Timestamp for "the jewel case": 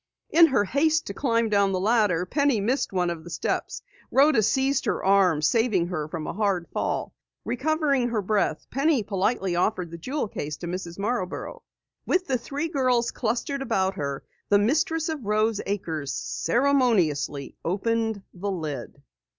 9.91-10.57